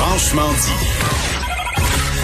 Franchement 0.00 0.48
dit. 0.48 0.72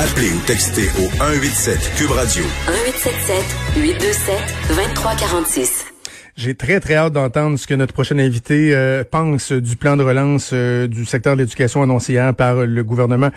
Appelez 0.00 0.30
ou 0.30 0.40
textez 0.46 0.88
au 0.98 1.10
187 1.18 1.76
Cube 1.98 2.10
Radio. 2.10 2.42
1877 2.68 3.44
827 3.76 4.36
2346. 4.70 5.92
J'ai 6.36 6.54
très, 6.54 6.80
très 6.80 6.94
hâte 6.94 7.12
d'entendre 7.12 7.58
ce 7.58 7.66
que 7.66 7.74
notre 7.74 7.92
prochain 7.92 8.18
invité 8.18 8.74
euh, 8.74 9.04
pense 9.04 9.52
du 9.52 9.76
plan 9.76 9.98
de 9.98 10.02
relance 10.02 10.52
euh, 10.54 10.86
du 10.86 11.04
secteur 11.04 11.34
de 11.34 11.42
l'éducation 11.42 11.82
annoncé 11.82 12.14
hier 12.14 12.34
par 12.34 12.54
le 12.54 12.82
gouvernement 12.82 13.28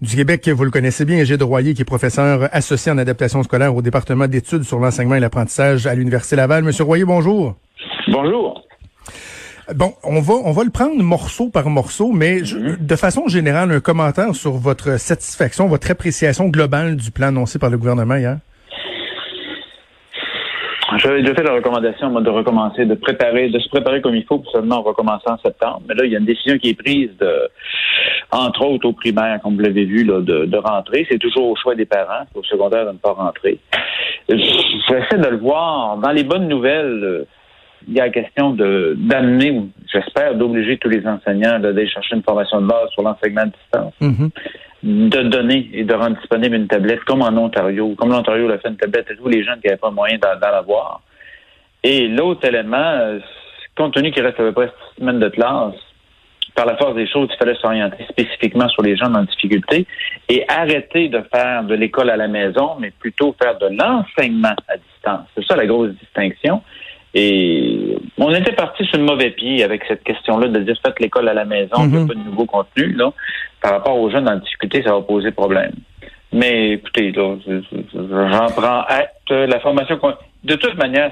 du 0.00 0.14
Québec. 0.14 0.48
Vous 0.48 0.64
le 0.64 0.70
connaissez 0.70 1.04
bien, 1.04 1.24
Gilles 1.24 1.42
Royer, 1.42 1.74
qui 1.74 1.82
est 1.82 1.84
professeur 1.84 2.48
associé 2.52 2.92
en 2.92 2.98
adaptation 2.98 3.42
scolaire 3.42 3.74
au 3.74 3.82
département 3.82 4.28
d'études 4.28 4.62
sur 4.62 4.78
l'enseignement 4.78 5.16
et 5.16 5.20
l'apprentissage 5.20 5.88
à 5.88 5.96
l'Université 5.96 6.36
Laval. 6.36 6.62
Monsieur 6.62 6.84
Royer, 6.84 7.04
bonjour. 7.04 7.56
Bonjour. 8.06 8.62
Bon, 9.74 9.92
on 10.02 10.20
va 10.20 10.34
on 10.44 10.52
va 10.52 10.64
le 10.64 10.70
prendre 10.70 11.02
morceau 11.02 11.50
par 11.50 11.68
morceau, 11.68 12.10
mais 12.12 12.40
Mhm. 12.40 12.76
de 12.80 12.96
façon 12.96 13.28
générale, 13.28 13.70
un 13.70 13.80
commentaire 13.80 14.34
sur 14.34 14.52
votre 14.52 14.98
satisfaction, 14.98 15.66
votre 15.66 15.90
appréciation 15.90 16.48
globale 16.48 16.96
du 16.96 17.10
plan 17.10 17.28
annoncé 17.28 17.58
par 17.58 17.68
le 17.68 17.76
gouvernement 17.76 18.16
hier. 18.16 18.38
J'avais 20.96 21.20
déjà 21.20 21.34
fait 21.34 21.42
la 21.42 21.52
recommandation 21.52 22.08
moi, 22.08 22.22
de 22.22 22.30
recommencer, 22.30 22.86
de 22.86 22.94
préparer, 22.94 23.50
de 23.50 23.58
se 23.58 23.68
préparer 23.68 24.00
comme 24.00 24.14
il 24.16 24.24
faut, 24.24 24.38
pour 24.38 24.50
seulement 24.50 24.80
recommencer 24.80 25.26
en 25.28 25.36
septembre. 25.38 25.82
Mais 25.86 25.94
là, 25.94 26.04
il 26.06 26.12
y 26.12 26.16
a 26.16 26.18
une 26.18 26.24
décision 26.24 26.56
qui 26.56 26.70
est 26.70 26.74
prise 26.82 27.10
de, 27.20 27.50
entre 28.32 28.62
autres 28.64 28.88
au 28.88 28.92
primaire, 28.94 29.38
comme 29.42 29.54
vous 29.56 29.60
l'avez 29.62 29.84
vu, 29.84 30.02
là, 30.04 30.20
de, 30.22 30.46
de 30.46 30.56
rentrer. 30.56 31.06
C'est 31.10 31.18
toujours 31.18 31.50
au 31.50 31.56
choix 31.56 31.74
des 31.74 31.84
parents, 31.84 32.24
au 32.34 32.42
secondaire 32.42 32.86
de 32.86 32.92
ne 32.92 32.96
pas 32.96 33.12
rentrer. 33.12 33.58
J'essaie 34.30 35.18
de 35.18 35.28
le 35.28 35.36
voir. 35.36 35.98
Dans 35.98 36.10
les 36.10 36.24
bonnes 36.24 36.48
nouvelles, 36.48 37.04
euh, 37.04 37.24
il 37.86 37.94
y 37.94 38.00
a 38.00 38.04
la 38.04 38.10
question 38.10 38.50
de 38.50 38.94
d'amener, 38.98 39.62
j'espère, 39.92 40.34
d'obliger 40.34 40.78
tous 40.78 40.88
les 40.88 41.06
enseignants 41.06 41.58
d'aller 41.58 41.88
chercher 41.88 42.16
une 42.16 42.22
formation 42.22 42.60
de 42.60 42.66
base 42.66 42.88
sur 42.90 43.02
l'enseignement 43.02 43.42
à 43.42 43.46
distance. 43.46 43.94
Mhm. 44.00 44.30
de 44.80 45.22
donner 45.22 45.68
et 45.72 45.82
de 45.82 45.92
rendre 45.92 46.16
disponible 46.18 46.54
une 46.54 46.68
tablette, 46.68 47.00
comme 47.00 47.22
en 47.22 47.36
Ontario, 47.36 47.96
comme 47.96 48.10
l'Ontario 48.10 48.46
l'a 48.46 48.58
fait 48.58 48.68
une 48.68 48.76
tablette 48.76 49.10
à 49.10 49.16
tous 49.16 49.26
les 49.26 49.42
jeunes 49.42 49.58
qui 49.60 49.66
n'avaient 49.66 49.76
pas 49.76 49.90
moyen 49.90 50.18
d'en 50.18 50.38
d'en 50.38 50.56
avoir. 50.56 51.00
Et 51.82 52.06
l'autre 52.06 52.44
élément, 52.46 52.76
euh, 52.76 53.18
compte 53.76 53.94
tenu 53.94 54.12
qu'il 54.12 54.22
reste 54.22 54.38
à 54.38 54.44
peu 54.44 54.52
près 54.52 54.66
six 54.68 55.00
semaines 55.00 55.18
de 55.18 55.28
classe, 55.30 55.74
par 56.58 56.66
la 56.66 56.76
force 56.76 56.96
des 56.96 57.06
choses, 57.06 57.28
il 57.32 57.36
fallait 57.36 57.54
s'orienter 57.54 58.04
spécifiquement 58.08 58.68
sur 58.68 58.82
les 58.82 58.96
jeunes 58.96 59.16
en 59.16 59.22
difficulté 59.22 59.86
et 60.28 60.44
arrêter 60.48 61.08
de 61.08 61.22
faire 61.32 61.62
de 61.62 61.74
l'école 61.76 62.10
à 62.10 62.16
la 62.16 62.26
maison, 62.26 62.76
mais 62.80 62.90
plutôt 62.90 63.32
faire 63.40 63.56
de 63.58 63.68
l'enseignement 63.68 64.56
à 64.66 64.76
distance. 64.76 65.28
C'est 65.36 65.44
ça 65.44 65.54
la 65.54 65.66
grosse 65.66 65.92
distinction. 65.92 66.62
Et 67.20 67.98
on 68.16 68.32
était 68.32 68.52
parti 68.52 68.84
sur 68.84 68.96
le 68.96 69.04
mauvais 69.04 69.30
pied 69.30 69.64
avec 69.64 69.82
cette 69.88 70.04
question-là 70.04 70.46
de 70.46 70.60
dire 70.60 70.76
faites 70.84 71.00
l'école 71.00 71.28
à 71.28 71.34
la 71.34 71.44
maison, 71.44 71.74
il 71.80 71.88
n'y 71.88 71.96
a 71.96 72.00
Mhm. 72.00 72.06
pas 72.08 72.14
de 72.14 72.20
nouveau 72.20 72.46
contenu. 72.46 72.92
Là. 72.92 73.12
Par 73.60 73.72
rapport 73.72 73.98
aux 73.98 74.08
jeunes 74.08 74.28
en 74.28 74.36
difficulté, 74.36 74.84
ça 74.84 74.92
va 74.92 75.00
poser 75.00 75.32
problème. 75.32 75.72
Mais 76.32 76.72
écoutez, 76.74 77.12
j'en 77.14 78.46
prends 78.56 78.82
acte. 78.86 79.30
La 79.30 79.58
formation, 79.58 79.98
de 80.44 80.54
toute 80.54 80.76
manière, 80.76 81.10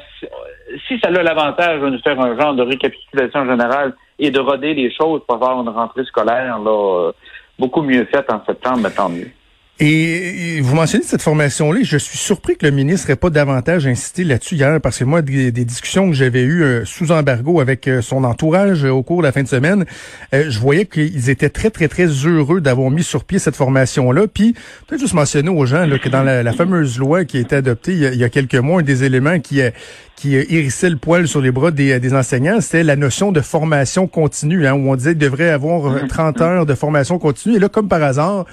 si, 0.86 0.98
ça 1.00 1.08
a 1.08 1.10
l'avantage 1.10 1.80
de 1.80 1.88
nous 1.88 1.98
faire 2.00 2.20
un 2.20 2.38
genre 2.38 2.54
de 2.54 2.62
récapitulation 2.62 3.44
générale 3.44 3.94
et 4.20 4.30
de 4.30 4.38
roder 4.38 4.74
les 4.74 4.92
choses 4.94 5.22
pour 5.26 5.34
avoir 5.34 5.60
une 5.60 5.70
rentrée 5.70 6.04
scolaire 6.04 6.58
là, 6.60 7.10
beaucoup 7.58 7.82
mieux 7.82 8.04
faite 8.04 8.30
en 8.32 8.44
septembre, 8.44 8.78
mais 8.84 8.90
tant 8.90 9.08
mieux. 9.08 9.30
Et 9.78 10.60
vous 10.62 10.74
mentionnez 10.74 11.04
cette 11.04 11.20
formation-là. 11.20 11.80
Je 11.82 11.98
suis 11.98 12.16
surpris 12.16 12.56
que 12.56 12.64
le 12.64 12.72
ministre 12.72 13.10
n'ait 13.10 13.16
pas 13.16 13.28
davantage 13.28 13.86
insisté 13.86 14.24
là-dessus 14.24 14.54
hier, 14.54 14.80
parce 14.80 14.98
que 14.98 15.04
moi, 15.04 15.20
des, 15.20 15.52
des 15.52 15.64
discussions 15.66 16.08
que 16.08 16.14
j'avais 16.14 16.44
eues 16.44 16.62
euh, 16.62 16.84
sous 16.86 17.12
embargo 17.12 17.60
avec 17.60 17.86
euh, 17.86 18.00
son 18.00 18.24
entourage 18.24 18.84
euh, 18.86 18.90
au 18.90 19.02
cours 19.02 19.18
de 19.18 19.24
la 19.24 19.32
fin 19.32 19.42
de 19.42 19.48
semaine, 19.48 19.84
euh, 20.32 20.46
je 20.48 20.58
voyais 20.58 20.86
qu'ils 20.86 21.28
étaient 21.28 21.50
très, 21.50 21.68
très, 21.68 21.88
très 21.88 22.06
heureux 22.06 22.62
d'avoir 22.62 22.90
mis 22.90 23.02
sur 23.02 23.24
pied 23.24 23.38
cette 23.38 23.56
formation-là. 23.56 24.26
Puis, 24.32 24.54
peut-être 24.86 25.00
juste 25.00 25.12
mentionner 25.12 25.50
aux 25.50 25.66
gens 25.66 25.84
là, 25.84 25.98
que 25.98 26.08
dans 26.08 26.22
la, 26.22 26.42
la 26.42 26.52
fameuse 26.54 26.98
loi 26.98 27.26
qui 27.26 27.36
a 27.36 27.40
été 27.40 27.56
adoptée 27.56 27.92
il 27.92 27.98
y 27.98 28.06
a, 28.06 28.12
il 28.12 28.18
y 28.18 28.24
a 28.24 28.30
quelques 28.30 28.54
mois, 28.54 28.80
un 28.80 28.82
des 28.82 29.04
éléments 29.04 29.40
qui, 29.40 29.60
euh, 29.60 29.70
qui 30.16 30.36
euh, 30.36 30.44
hérissait 30.48 30.90
le 30.90 30.96
poil 30.96 31.28
sur 31.28 31.42
les 31.42 31.50
bras 31.50 31.70
des, 31.70 32.00
des 32.00 32.14
enseignants, 32.14 32.60
c'était 32.60 32.82
la 32.82 32.96
notion 32.96 33.30
de 33.30 33.42
formation 33.42 34.06
continue, 34.06 34.66
hein, 34.66 34.72
où 34.72 34.90
on 34.90 34.96
disait 34.96 35.10
qu'il 35.10 35.18
devrait 35.18 35.50
avoir 35.50 35.92
euh, 35.92 36.06
30 36.08 36.40
heures 36.40 36.66
de 36.66 36.74
formation 36.74 37.18
continue. 37.18 37.56
Et 37.56 37.58
là, 37.58 37.68
comme 37.68 37.88
par 37.88 38.02
hasard, 38.02 38.46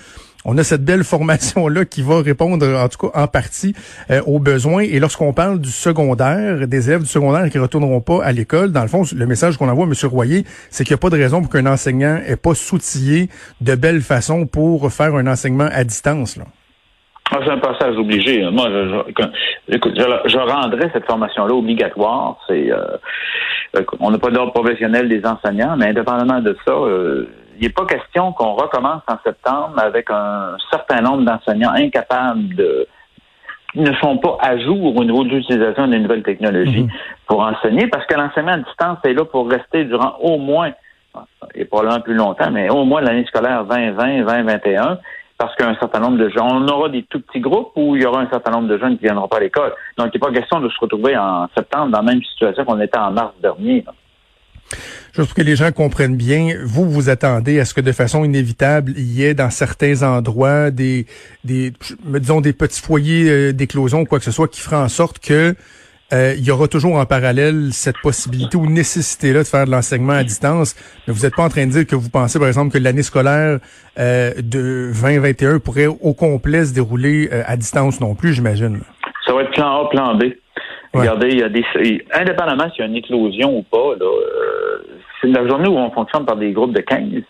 on 0.46 0.58
a 0.58 0.64
cette 0.64 0.84
belle 0.84 1.04
formation-là 1.04 1.86
qui 1.86 2.02
va 2.02 2.22
répondre, 2.22 2.66
en 2.68 2.90
tout 2.90 3.08
cas 3.08 3.20
en 3.22 3.28
partie, 3.28 3.74
euh, 4.12 4.22
aux 4.26 4.40
besoins. 4.40 4.84
Et 4.84 5.00
lorsqu'on 5.00 5.34
parle 5.34 5.60
du 5.60 5.70
secondaire, 5.70 6.68
des 6.68 6.90
élèves 6.90 7.02
du 7.02 7.10
secondaire 7.10 7.50
qui 7.50 7.60
retourneront 7.60 8.02
pas 8.02 8.24
à 8.24 8.32
l'école, 8.32 8.72
dans 8.72 8.82
le 8.82 8.88
fond, 8.88 9.04
le 9.16 9.26
message 9.26 9.58
qu'on 9.58 9.70
envoie 9.70 9.86
à 9.86 9.88
M. 9.88 9.94
Royer, 10.10 10.44
c'est 10.70 10.84
qu'il 10.84 10.94
n'y 10.94 11.00
a 11.00 11.02
pas 11.02 11.10
de 11.10 11.22
raison 11.22 11.42
pour 11.42 11.52
qu'un 11.52 11.66
enseignant 11.66 12.20
ait 12.26 12.36
pas 12.36 12.56
soutillé 12.56 13.30
de 13.62 13.76
belle 13.76 14.02
façon 14.02 14.46
pour 14.46 14.92
faire 14.92 15.16
un 15.16 15.28
enseignement 15.28 15.70
à 15.72 15.84
distance. 15.84 16.38
Là. 16.38 16.46
Ah, 17.32 17.40
c'est 17.44 17.52
un 17.52 17.58
passage 17.58 17.98
obligé. 17.98 18.44
Moi, 18.52 18.68
je, 18.70 18.90
je, 18.90 19.76
écoute, 19.76 19.94
je, 19.96 20.30
je 20.30 20.38
rendrais 20.38 20.90
cette 20.94 21.06
formation-là 21.06 21.54
obligatoire. 21.54 22.38
C'est, 22.48 22.72
euh, 22.72 23.82
on 24.00 24.12
n'a 24.12 24.20
pas 24.20 24.30
d'ordre 24.30 24.54
professionnel 24.54 25.10
des 25.10 25.26
enseignants, 25.26 25.76
mais 25.78 25.88
indépendamment 25.88 26.42
de 26.42 26.56
ça, 26.66 26.74
euh, 26.74 27.28
n'est 27.64 27.74
pas 27.74 27.86
question 27.86 28.32
qu'on 28.34 28.54
recommence 28.54 29.02
en 29.08 29.18
septembre 29.24 29.74
avec 29.78 30.10
un 30.10 30.58
certain 30.72 31.02
nombre 31.02 31.24
d'enseignants 31.24 31.74
incapables 31.74 32.56
de 32.56 32.88
qui 33.74 33.80
ne 33.80 33.94
sont 33.96 34.18
pas 34.18 34.38
à 34.40 34.56
jour 34.58 34.96
au 34.96 35.04
niveau 35.04 35.24
de 35.24 35.30
l'utilisation 35.30 35.88
des 35.88 36.00
nouvelles 36.00 36.22
technologies 36.22 36.88
pour 37.26 37.42
enseigner, 37.42 37.88
parce 37.88 38.06
que 38.06 38.14
l'enseignement 38.14 38.52
à 38.52 38.58
distance 38.58 39.00
est 39.04 39.14
là 39.14 39.26
pour 39.26 39.50
rester 39.50 39.86
durant 39.86 40.16
au 40.22 40.38
moins, 40.38 40.72
et 41.56 41.66
probablement 41.66 42.00
plus 42.02 42.14
longtemps, 42.14 42.52
mais 42.52 42.70
au 42.70 42.86
moins 42.86 43.02
l'année 43.02 43.26
scolaire 43.26 43.66
2020, 43.66 44.26
2021, 44.26 45.00
parce 45.40 45.56
qu'un 45.56 45.76
certain 45.76 46.00
nombre 46.00 46.18
de 46.18 46.30
jeunes, 46.30 46.44
on 46.44 46.68
aura 46.68 46.90
des 46.90 47.04
tout 47.04 47.20
petits 47.20 47.40
groupes 47.40 47.72
où 47.76 47.96
il 47.96 48.04
y 48.04 48.06
aura 48.06 48.22
un 48.22 48.30
certain 48.30 48.52
nombre 48.52 48.68
de 48.68 48.78
jeunes 48.78 48.98
qui 48.98 49.06
ne 49.06 49.10
viendront 49.10 49.28
pas 49.28 49.38
à 49.38 49.42
l'école. 49.42 49.74
Donc, 49.98 50.10
il 50.14 50.18
n'est 50.18 50.20
pas 50.20 50.32
question 50.32 50.60
de 50.60 50.70
se 50.70 50.80
retrouver 50.80 51.18
en 51.18 51.48
septembre 51.58 51.92
dans 51.92 51.98
la 51.98 52.14
même 52.14 52.22
situation 52.24 52.64
qu'on 52.66 52.80
était 52.80 53.00
en 53.00 53.12
mars 53.12 53.34
dernier. 53.42 53.84
Juste 55.16 55.30
pour 55.30 55.36
que 55.36 55.42
les 55.42 55.56
gens 55.56 55.72
comprennent 55.72 56.16
bien, 56.16 56.56
vous 56.64 56.90
vous 56.90 57.10
attendez 57.10 57.60
à 57.60 57.66
ce 57.66 57.74
que 57.74 57.82
de 57.82 57.92
façon 57.92 58.24
inévitable, 58.24 58.94
il 58.96 59.12
y 59.12 59.24
ait 59.24 59.34
dans 59.34 59.50
certains 59.50 60.04
endroits 60.04 60.72
des, 60.72 61.06
des 61.44 61.74
disons 62.06 62.42
des 62.42 62.54
petits 62.54 62.82
foyers 62.82 63.30
euh, 63.30 63.54
d'éclosion 63.54 64.02
ou 64.02 64.06
quoi 64.06 64.20
que 64.20 64.26
ce 64.26 64.32
soit 64.32 64.48
qui 64.48 64.62
fera 64.62 64.84
en 64.84 64.90
sorte 64.90 65.20
que 65.20 65.56
euh, 66.14 66.36
il 66.38 66.46
y 66.46 66.52
aura 66.52 66.68
toujours 66.68 66.96
en 66.96 67.06
parallèle 67.06 67.70
cette 67.72 67.98
possibilité 68.04 68.56
ou 68.56 68.68
nécessité-là 68.68 69.40
de 69.40 69.48
faire 69.48 69.66
de 69.66 69.72
l'enseignement 69.72 70.14
à 70.14 70.24
distance. 70.24 70.76
Mais 71.08 71.14
vous 71.14 71.24
n'êtes 71.24 71.36
pas 71.36 71.44
en 71.44 71.50
train 71.50 71.66
de 71.66 71.72
dire 71.72 71.88
que 71.88 71.96
vous 71.96 72.10
pensez, 72.10 72.38
par 72.38 72.48
exemple, 72.48 72.72
que 72.72 72.78
l'année 72.78 73.02
scolaire 73.02 73.60
euh, 73.98 74.34
de 74.36 74.92
2021 74.94 75.60
pourrait 75.60 75.88
au 75.88 76.14
complet 76.14 76.66
se 76.66 76.74
dérouler 76.74 77.30
euh, 77.32 77.42
à 77.48 77.58
distance 77.58 78.00
non 78.00 78.14
plus, 78.14 78.34
j'imagine. 78.34 78.82
Ça 79.26 79.34
va 79.34 79.42
être 79.42 79.52
plan 79.52 79.86
A, 79.86 79.90
plan 79.90 80.16
B. 80.16 80.26
Regardez, 80.94 81.30
il 81.30 81.40
y 81.40 81.44
a 81.44 81.50
des 81.50 81.66
indépendamment 82.14 82.70
s'il 82.72 82.82
y 82.82 82.84
a 82.84 82.86
une 82.86 82.96
éclosion 82.96 83.58
ou 83.58 83.64
pas, 83.64 83.96
là, 84.00 84.06
euh, 84.06 84.84
c'est 85.22 85.28
la 85.28 85.48
journée 85.48 85.68
où 85.68 85.78
on 85.78 85.92
fonctionne 85.92 86.26
par 86.26 86.36
des 86.36 86.52
groupes 86.52 86.74
de 86.74 86.82
15. 86.82 87.24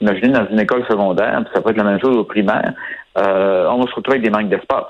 Imaginez 0.00 0.28
dans 0.28 0.46
une 0.50 0.60
école 0.60 0.84
secondaire, 0.90 1.40
puis 1.44 1.50
ça 1.54 1.62
peut 1.62 1.70
être 1.70 1.78
la 1.78 1.84
même 1.84 2.00
chose 2.00 2.16
au 2.16 2.24
primaire, 2.24 2.74
euh, 3.16 3.66
on 3.70 3.78
va 3.78 3.90
se 3.90 3.94
retrouver 3.94 4.18
avec 4.18 4.22
des 4.22 4.30
manques 4.30 4.50
d'espace. 4.50 4.84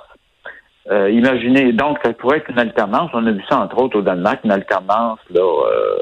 Euh, 0.90 1.10
imaginez, 1.10 1.72
donc 1.72 1.98
ça 2.04 2.12
pourrait 2.12 2.38
être 2.38 2.50
une 2.50 2.58
alternance. 2.58 3.10
On 3.12 3.26
a 3.26 3.32
vu 3.32 3.42
ça 3.48 3.58
entre 3.58 3.78
autres 3.78 3.98
au 3.98 4.02
Danemark, 4.02 4.40
une 4.44 4.52
alternance 4.52 5.18
là 5.30 5.42
euh, 5.42 5.96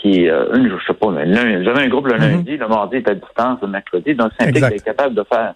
qui 0.00 0.24
est 0.24 0.30
euh, 0.30 0.54
une, 0.54 0.68
je 0.68 0.84
sais 0.84 0.94
pas, 0.94 1.10
mais 1.10 1.32
j'avais 1.32 1.82
un 1.82 1.88
groupe 1.88 2.08
le 2.08 2.16
lundi, 2.16 2.56
le 2.56 2.68
mardi 2.68 2.96
est 2.96 3.08
à 3.08 3.14
distance, 3.14 3.58
le 3.62 3.68
mercredi, 3.68 4.14
donc 4.14 4.32
ça 4.38 4.46
implique 4.46 4.56
Exact. 4.56 4.70
d'être 4.70 4.84
capable 4.84 5.14
de 5.14 5.24
faire. 5.32 5.54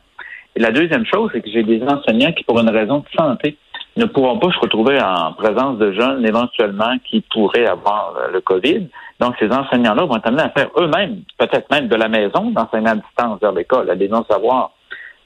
Et 0.55 0.61
la 0.61 0.71
deuxième 0.71 1.05
chose, 1.07 1.31
c'est 1.33 1.41
que 1.41 1.51
j'ai 1.51 1.63
des 1.63 1.83
enseignants 1.83 2.33
qui, 2.33 2.45
pour 2.45 2.61
une 2.61 2.71
raison 2.71 2.99
de 2.99 3.07
santé, 3.17 3.57
ne 3.97 4.07
pourront 4.07 4.39
pas 4.39 4.51
se 4.51 4.59
retrouver 4.59 5.01
en 5.01 5.33
présence 5.35 5.79
de 5.79 5.93
jeunes 5.93 6.25
éventuellement 6.27 6.97
qui 7.05 7.21
pourraient 7.33 7.67
avoir 7.67 8.15
euh, 8.17 8.33
le 8.33 8.41
COVID. 8.41 8.89
Donc, 9.21 9.35
ces 9.39 9.51
enseignants-là 9.51 10.05
vont 10.05 10.17
être 10.17 10.27
amenés 10.27 10.45
à 10.45 10.51
faire 10.51 10.71
eux-mêmes, 10.79 11.23
peut-être 11.39 11.71
même 11.71 11.89
de 11.89 11.97
la 11.97 12.09
maison, 12.09 12.51
d'enseignement 12.51 12.91
à 12.91 12.97
distance 12.97 13.41
vers 13.41 13.53
l'école, 13.53 13.91
à 13.91 13.95
des 13.95 14.09
non-savoirs. 14.09 14.73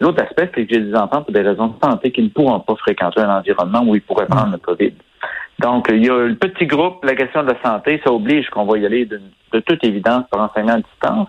L'autre 0.00 0.22
aspect, 0.22 0.50
c'est 0.54 0.66
que 0.66 0.74
j'ai 0.74 0.80
des 0.80 0.94
enfants 0.94 1.22
pour 1.22 1.32
des 1.32 1.42
raisons 1.42 1.68
de 1.68 1.74
santé 1.82 2.10
qui 2.10 2.22
ne 2.22 2.28
pourront 2.28 2.60
pas 2.60 2.74
fréquenter 2.76 3.20
un 3.20 3.38
environnement 3.38 3.82
où 3.86 3.94
ils 3.94 4.02
pourraient 4.02 4.26
prendre 4.26 4.52
le 4.52 4.58
COVID. 4.58 4.92
Donc, 5.60 5.86
il 5.90 6.04
y 6.04 6.10
a 6.10 6.18
le 6.18 6.34
petit 6.34 6.66
groupe, 6.66 7.02
la 7.04 7.14
question 7.14 7.42
de 7.42 7.52
la 7.52 7.62
santé, 7.62 8.00
ça 8.04 8.12
oblige 8.12 8.50
qu'on 8.50 8.66
va 8.66 8.76
y 8.76 8.84
aller 8.84 9.06
de, 9.06 9.20
de 9.52 9.60
toute 9.60 9.82
évidence 9.84 10.24
par 10.30 10.40
enseignement 10.40 10.74
à 10.74 10.80
distance. 10.80 11.28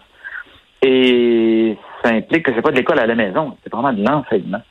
Et 0.82 1.78
ça 2.04 2.12
implique 2.12 2.44
que 2.44 2.54
c'est 2.54 2.62
pas 2.62 2.72
de 2.72 2.76
l'école 2.76 3.00
à 3.00 3.08
la 3.08 3.16
maison, 3.16 3.58
c'est 3.64 3.72
vraiment 3.72 3.94
de 3.94 4.04
l'enseignement. 4.04 4.62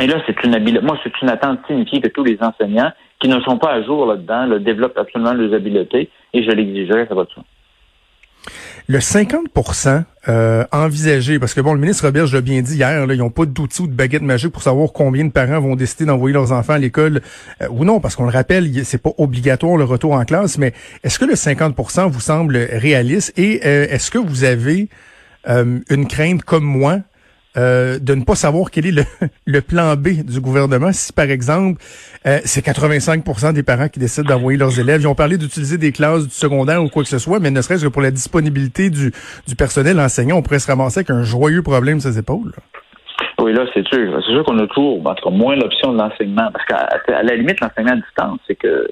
Et 0.00 0.06
là, 0.06 0.20
c'est 0.26 0.42
une 0.44 0.54
habileté. 0.54 0.84
Moi, 0.84 0.98
c'est 1.02 1.12
une 1.20 1.28
attente 1.28 1.60
signifiée 1.66 2.00
que 2.00 2.08
tous 2.08 2.24
les 2.24 2.38
enseignants 2.40 2.92
qui 3.20 3.28
ne 3.28 3.40
sont 3.40 3.58
pas 3.58 3.72
à 3.72 3.82
jour 3.82 4.06
là-dedans 4.06 4.46
le 4.46 4.60
développent 4.60 4.98
absolument 4.98 5.32
leurs 5.32 5.54
habiletés 5.54 6.10
et 6.32 6.42
je 6.42 6.50
l'exigerai, 6.50 7.06
ça 7.06 7.14
va 7.14 7.24
de. 7.24 7.30
Le 8.88 8.98
50% 8.98 10.02
euh, 10.28 10.64
envisagé, 10.72 11.38
parce 11.38 11.54
que 11.54 11.60
bon, 11.60 11.74
le 11.74 11.80
ministre 11.80 12.04
Robert, 12.04 12.26
je 12.26 12.36
l'ai 12.36 12.42
bien 12.42 12.62
dit 12.62 12.74
hier, 12.76 13.06
là, 13.06 13.14
ils 13.14 13.18
n'ont 13.18 13.30
pas 13.30 13.46
d'outils 13.46 13.82
ou 13.82 13.86
de 13.86 13.92
baguette 13.92 14.22
magique 14.22 14.52
pour 14.52 14.62
savoir 14.62 14.92
combien 14.92 15.24
de 15.24 15.30
parents 15.30 15.60
vont 15.60 15.76
décider 15.76 16.04
d'envoyer 16.04 16.34
leurs 16.34 16.50
enfants 16.50 16.72
à 16.72 16.78
l'école 16.78 17.20
euh, 17.62 17.68
ou 17.70 17.84
non, 17.84 18.00
parce 18.00 18.16
qu'on 18.16 18.24
le 18.24 18.32
rappelle, 18.32 18.84
c'est 18.84 19.00
pas 19.00 19.12
obligatoire 19.18 19.76
le 19.76 19.84
retour 19.84 20.12
en 20.12 20.24
classe, 20.24 20.58
mais 20.58 20.72
est-ce 21.04 21.20
que 21.20 21.24
le 21.24 21.34
50% 21.34 22.10
vous 22.10 22.20
semble 22.20 22.56
réaliste 22.56 23.38
et 23.38 23.60
euh, 23.64 23.86
est-ce 23.88 24.10
que 24.10 24.18
vous 24.18 24.44
avez 24.44 24.88
une 25.44 26.06
crainte 26.06 26.44
comme 26.44 26.62
moi 26.62 26.98
euh, 27.56 27.98
de 27.98 28.14
ne 28.14 28.24
pas 28.24 28.34
savoir 28.34 28.70
quel 28.70 28.86
est 28.86 29.06
le, 29.46 29.60
plan 29.60 29.94
B 29.96 30.22
du 30.24 30.40
gouvernement. 30.40 30.92
Si, 30.92 31.12
par 31.12 31.30
exemple, 31.30 31.82
euh, 32.26 32.40
c'est 32.44 32.62
85 32.62 33.52
des 33.52 33.62
parents 33.62 33.88
qui 33.88 34.00
décident 34.00 34.28
d'envoyer 34.28 34.58
leurs 34.58 34.78
élèves. 34.78 35.02
Ils 35.02 35.06
ont 35.06 35.14
parlé 35.14 35.36
d'utiliser 35.36 35.78
des 35.78 35.92
classes 35.92 36.24
du 36.24 36.34
secondaire 36.34 36.82
ou 36.82 36.88
quoi 36.88 37.02
que 37.02 37.08
ce 37.08 37.18
soit, 37.18 37.40
mais 37.40 37.50
ne 37.50 37.60
serait-ce 37.60 37.84
que 37.84 37.88
pour 37.88 38.02
la 38.02 38.10
disponibilité 38.10 38.90
du, 38.90 39.12
du 39.46 39.56
personnel 39.56 40.00
enseignant, 40.00 40.36
on 40.38 40.42
pourrait 40.42 40.60
se 40.60 40.66
ramasser 40.66 41.00
avec 41.00 41.10
un 41.10 41.22
joyeux 41.24 41.62
problème 41.62 42.00
sur 42.00 42.10
ses 42.10 42.18
épaules. 42.18 42.52
Oui, 43.42 43.52
là, 43.52 43.64
c'est 43.74 43.84
sûr. 43.88 44.22
C'est 44.24 44.32
sûr 44.32 44.44
qu'on 44.44 44.56
a 44.60 44.66
toujours, 44.68 45.04
en 45.04 45.14
tout 45.16 45.28
cas, 45.28 45.34
moins 45.34 45.56
l'option 45.56 45.92
de 45.92 45.98
l'enseignement. 45.98 46.48
Parce 46.52 46.64
qu'à 46.64 47.22
la 47.24 47.34
limite, 47.34 47.60
l'enseignement 47.60 47.94
à 47.94 47.96
distance, 47.96 48.38
c'est 48.46 48.54
que 48.54 48.88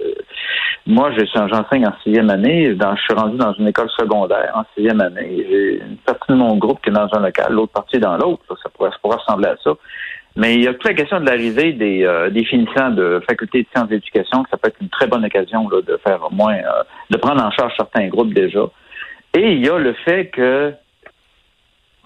moi, 0.87 1.13
j'enseigne 1.13 1.87
en 1.87 1.95
sixième 2.03 2.31
année. 2.31 2.77
Je 2.77 3.01
suis 3.01 3.15
rendu 3.15 3.37
dans 3.37 3.53
une 3.53 3.69
école 3.69 3.89
secondaire 3.91 4.51
en 4.55 4.65
sixième 4.75 5.01
année. 5.01 5.47
J'ai 5.49 5.81
une 5.89 5.99
partie 5.99 6.33
de 6.33 6.37
mon 6.37 6.57
groupe 6.57 6.81
qui 6.83 6.91
est 6.91 6.93
dans 6.93 7.09
un 7.13 7.21
local, 7.21 7.53
l'autre 7.53 7.73
partie 7.73 8.01
dans 8.01 8.17
l'autre. 8.17 8.43
Ça 8.61 8.69
pourrait, 8.71 8.91
ressembler 9.05 9.51
à 9.51 9.57
ça. 9.63 9.71
Mais 10.35 10.57
il 10.57 10.65
y 10.65 10.67
a 10.67 10.73
toute 10.73 10.85
la 10.85 10.95
question 10.95 11.21
de 11.21 11.27
l'arrivée 11.27 11.73
des, 11.73 12.05
euh, 12.05 12.29
des 12.31 12.45
finissants 12.45 12.91
de 12.91 13.23
faculté 13.29 13.63
de 13.63 13.69
sciences 13.73 13.89
d'éducation, 13.89 14.43
que 14.43 14.51
ça 14.51 14.57
peut 14.57 14.69
être 14.69 14.81
une 14.81 14.89
très 14.89 15.07
bonne 15.07 15.25
occasion 15.25 15.69
là, 15.69 15.81
de 15.81 15.97
faire 15.99 16.21
moins, 16.33 16.55
euh, 16.55 16.83
de 17.11 17.17
prendre 17.19 17.45
en 17.45 17.53
charge 17.53 17.73
certains 17.77 18.09
groupes 18.09 18.35
déjà. 18.35 18.65
Et 19.35 19.53
il 19.53 19.65
y 19.65 19.69
a 19.69 19.79
le 19.79 19.93
fait 20.05 20.27
que 20.27 20.73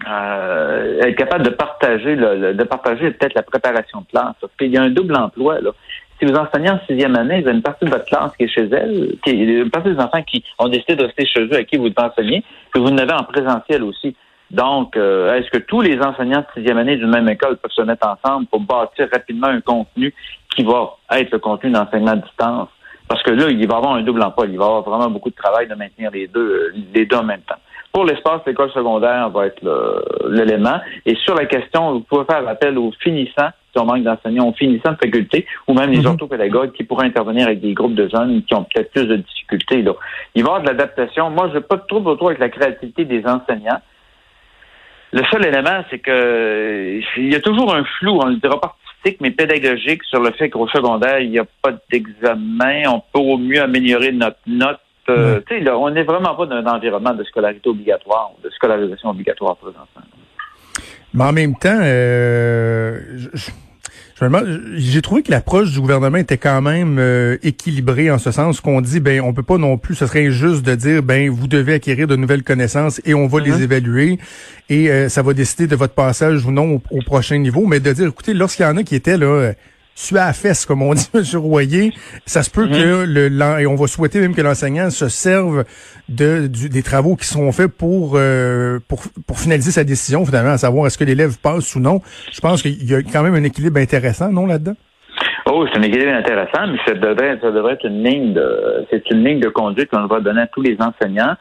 euh, 0.07 1.01
être 1.01 1.15
capable 1.15 1.45
de 1.45 1.49
partager, 1.49 2.15
de 2.15 2.63
partager 2.63 3.11
peut-être 3.11 3.33
la 3.33 3.43
préparation 3.43 4.01
de 4.01 4.05
classe. 4.07 4.35
Parce 4.41 4.53
qu'il 4.59 4.71
y 4.71 4.77
a 4.77 4.83
un 4.83 4.89
double 4.89 5.15
emploi. 5.15 5.61
Là. 5.61 5.71
Si 6.19 6.25
vous 6.25 6.35
enseignez 6.35 6.69
en 6.69 6.79
sixième 6.87 7.15
année, 7.15 7.41
vous 7.41 7.47
avez 7.47 7.57
une 7.57 7.63
partie 7.63 7.85
de 7.85 7.89
votre 7.89 8.05
classe 8.05 8.31
qui 8.37 8.43
est 8.45 8.47
chez 8.47 8.67
elle, 8.71 9.15
qui 9.23 9.31
une 9.31 9.69
partie 9.69 9.93
des 9.93 9.99
enfants 9.99 10.21
qui 10.23 10.43
ont 10.59 10.69
décidé 10.69 10.95
de 10.95 11.03
rester 11.03 11.25
chez 11.25 11.41
eux 11.41 11.55
à 11.55 11.63
qui 11.63 11.77
vous 11.77 11.91
enseignez, 11.97 12.43
puis 12.71 12.81
vous 12.81 12.87
en 12.87 12.97
avez 12.97 13.13
en 13.13 13.23
présentiel 13.23 13.83
aussi. 13.83 14.15
Donc, 14.51 14.95
euh, 14.95 15.35
est-ce 15.35 15.49
que 15.49 15.57
tous 15.57 15.81
les 15.81 15.99
enseignants 15.99 16.41
de 16.41 16.45
sixième 16.53 16.77
année 16.77 16.97
d'une 16.97 17.09
même 17.09 17.27
école 17.27 17.57
peuvent 17.57 17.71
se 17.71 17.81
mettre 17.81 18.07
ensemble 18.07 18.45
pour 18.47 18.61
bâtir 18.61 19.09
rapidement 19.11 19.47
un 19.47 19.61
contenu 19.61 20.13
qui 20.55 20.63
va 20.63 20.95
être 21.11 21.31
le 21.31 21.39
contenu 21.39 21.71
d'enseignement 21.71 22.11
à 22.11 22.15
distance? 22.17 22.69
Parce 23.07 23.21
que 23.23 23.31
là, 23.31 23.49
il 23.49 23.67
va 23.67 23.75
y 23.75 23.77
avoir 23.77 23.95
un 23.95 24.01
double 24.01 24.21
emploi. 24.21 24.45
Il 24.45 24.57
va 24.57 24.65
y 24.65 24.67
avoir 24.67 24.81
vraiment 24.83 25.09
beaucoup 25.09 25.29
de 25.29 25.35
travail 25.35 25.67
de 25.67 25.75
maintenir 25.75 26.11
les 26.11 26.27
deux, 26.27 26.71
euh, 26.73 26.73
les 26.93 27.05
deux 27.05 27.17
en 27.17 27.23
même 27.23 27.41
temps. 27.41 27.55
Pour 27.95 28.03
l'espace, 28.03 28.41
l'école 28.45 28.69
secondaire 28.73 29.29
va 29.29 29.45
être 29.45 29.63
l'élément. 30.29 30.81
Et 31.05 31.15
sur 31.15 31.33
la 31.33 31.45
question, 31.45 31.93
vous 31.93 31.99
pouvez 32.01 32.25
faire 32.25 32.45
appel 32.45 32.77
aux 32.77 32.91
finissants, 32.99 33.51
si 33.71 33.79
on 33.81 33.85
manque 33.85 34.03
d'enseignants, 34.03 34.49
aux 34.49 34.53
finissants 34.53 34.91
de 34.91 34.97
faculté, 34.97 35.45
ou 35.65 35.73
même 35.73 35.91
les 35.91 35.99
mhm. 35.99 36.07
orthopédagogues 36.07 36.73
qui 36.73 36.83
pourraient 36.83 37.05
intervenir 37.05 37.47
avec 37.47 37.61
des 37.61 37.73
groupes 37.73 37.95
de 37.95 38.09
jeunes 38.09 38.43
qui 38.43 38.53
ont 38.53 38.65
peut-être 38.65 38.91
plus 38.91 39.05
de 39.05 39.15
difficultés. 39.15 39.81
Là. 39.81 39.93
Il 40.35 40.43
va 40.43 40.47
y 40.47 40.51
avoir 40.51 40.61
de 40.63 40.67
l'adaptation. 40.67 41.29
Moi, 41.29 41.47
je 41.53 41.53
n'ai 41.53 41.61
pas 41.61 41.77
de 41.77 41.83
trouble 41.87 42.09
autour 42.09 42.27
avec 42.27 42.39
la 42.39 42.49
créativité 42.49 43.05
des 43.05 43.25
enseignants. 43.25 43.79
Le 45.13 45.23
seul 45.31 45.45
élément, 45.45 45.81
c'est 45.89 45.99
que 45.99 46.99
il 47.15 47.31
y 47.31 47.35
a 47.35 47.39
toujours 47.39 47.73
un 47.73 47.85
flou, 47.85 48.19
on 48.21 48.29
ne 48.29 48.35
dira 48.35 48.59
pas 48.59 48.75
artistique, 48.75 49.21
mais 49.21 49.31
pédagogique 49.31 50.03
sur 50.03 50.19
le 50.19 50.31
fait 50.31 50.49
qu'au 50.49 50.67
secondaire, 50.67 51.19
il 51.19 51.29
n'y 51.29 51.39
a 51.39 51.45
pas 51.61 51.71
d'examen. 51.89 52.89
On 52.89 52.99
peut 52.99 53.25
au 53.25 53.37
mieux 53.37 53.61
améliorer 53.61 54.11
notre 54.11 54.39
note 54.47 54.81
euh, 55.09 55.41
on 55.73 55.89
n'est 55.91 56.03
vraiment 56.03 56.35
pas 56.35 56.45
dans 56.45 56.55
un 56.55 56.65
environnement 56.65 57.13
de 57.13 57.23
scolarité 57.23 57.69
obligatoire 57.69 58.31
ou 58.37 58.43
de 58.43 58.49
scolarisation 58.49 59.09
obligatoire 59.09 59.55
présentement. 59.57 60.01
Mais 61.13 61.23
en 61.23 61.31
même 61.31 61.55
temps, 61.55 61.79
euh, 61.81 62.99
j'ai 64.75 65.01
trouvé 65.01 65.23
que 65.23 65.31
l'approche 65.31 65.71
du 65.71 65.79
gouvernement 65.79 66.17
était 66.17 66.37
quand 66.37 66.61
même 66.61 66.97
euh, 66.99 67.37
équilibrée 67.43 68.09
en 68.11 68.17
ce 68.17 68.31
sens 68.31 68.59
qu'on 68.61 68.81
dit 68.81 68.99
ben 68.99 69.21
on 69.21 69.33
peut 69.33 69.43
pas 69.43 69.57
non 69.57 69.77
plus 69.77 69.95
ce 69.95 70.07
serait 70.07 70.25
injuste 70.25 70.65
de 70.65 70.75
dire 70.75 71.03
ben 71.03 71.29
vous 71.29 71.47
devez 71.47 71.75
acquérir 71.75 72.07
de 72.07 72.15
nouvelles 72.15 72.43
connaissances 72.43 72.99
et 73.05 73.13
on 73.13 73.27
va 73.27 73.39
les 73.39 73.51
mm-hmm. 73.51 73.63
évaluer 73.63 74.19
et 74.69 75.09
ça 75.09 75.21
va 75.21 75.33
décider 75.33 75.67
de 75.67 75.75
votre 75.75 75.93
passage 75.93 76.45
ou 76.45 76.51
non 76.51 76.75
au, 76.75 76.97
au 76.97 77.01
prochain 77.01 77.37
niveau 77.37 77.65
mais 77.65 77.79
de 77.79 77.91
dire 77.91 78.07
écoutez 78.07 78.33
lorsqu'il 78.33 78.65
y 78.65 78.67
en 78.67 78.77
a 78.77 78.83
qui 78.83 78.95
étaient 78.95 79.17
là 79.17 79.53
tu 79.95 80.17
à 80.17 80.27
la 80.27 80.33
fesse, 80.33 80.65
comme 80.65 80.81
on 80.81 80.93
dit, 80.95 81.09
M. 81.13 81.23
Royer. 81.35 81.93
Ça 82.25 82.43
se 82.43 82.49
peut 82.49 82.67
que 82.67 83.05
mhm. 83.05 83.13
le 83.13 83.61
et 83.61 83.65
on 83.65 83.75
va 83.75 83.87
souhaiter 83.87 84.19
même 84.19 84.35
que 84.35 84.41
l'enseignant 84.41 84.89
se 84.89 85.07
serve 85.07 85.63
de 86.09 86.47
des 86.47 86.83
travaux 86.83 87.15
qui 87.15 87.25
seront 87.25 87.51
faits 87.51 87.71
pour, 87.71 88.13
euh, 88.15 88.79
pour 88.87 89.03
pour 89.25 89.39
finaliser 89.39 89.71
sa 89.71 89.83
décision 89.83 90.25
finalement, 90.25 90.51
à 90.51 90.57
savoir 90.57 90.87
est-ce 90.87 90.97
que 90.97 91.03
l'élève 91.03 91.37
passe 91.41 91.75
ou 91.75 91.79
non. 91.79 92.01
Je 92.31 92.41
pense 92.41 92.61
qu'il 92.61 92.89
y 92.89 92.93
a 92.93 93.01
quand 93.01 93.23
même 93.23 93.35
un 93.35 93.43
équilibre 93.43 93.79
intéressant, 93.79 94.31
non 94.31 94.45
là-dedans? 94.45 94.75
Oh, 95.47 95.65
c'est 95.71 95.79
un 95.79 95.83
équilibre 95.83 96.11
intéressant, 96.11 96.67
mais 96.67 96.79
ça 96.85 96.93
devrait, 96.93 97.37
ça 97.39 97.51
devrait 97.51 97.73
être 97.73 97.85
une 97.85 98.03
ligne 98.03 98.33
de, 98.33 98.85
c'est 98.89 99.03
une 99.11 99.23
ligne 99.23 99.39
de 99.39 99.49
conduite 99.49 99.89
qu'on 99.89 100.07
va 100.07 100.19
donner 100.19 100.41
à 100.41 100.47
tous 100.47 100.61
les 100.61 100.75
enseignants 100.79 101.35